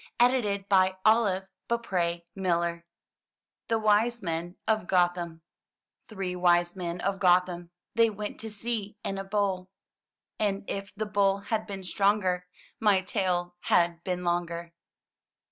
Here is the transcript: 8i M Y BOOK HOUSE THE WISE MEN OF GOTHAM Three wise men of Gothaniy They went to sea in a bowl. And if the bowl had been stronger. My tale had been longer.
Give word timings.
8i 0.19 0.33
M 0.57 0.65
Y 0.71 0.97
BOOK 1.67 1.85
HOUSE 1.85 2.23
THE 3.67 3.77
WISE 3.77 4.23
MEN 4.23 4.57
OF 4.67 4.87
GOTHAM 4.87 5.43
Three 6.09 6.35
wise 6.35 6.75
men 6.75 6.99
of 7.01 7.19
Gothaniy 7.19 7.69
They 7.93 8.09
went 8.09 8.39
to 8.39 8.49
sea 8.49 8.97
in 9.05 9.19
a 9.19 9.23
bowl. 9.23 9.69
And 10.39 10.63
if 10.67 10.91
the 10.95 11.05
bowl 11.05 11.41
had 11.41 11.67
been 11.67 11.83
stronger. 11.83 12.47
My 12.79 13.01
tale 13.01 13.53
had 13.65 14.03
been 14.03 14.23
longer. 14.23 14.73